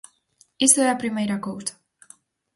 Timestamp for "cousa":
1.47-1.73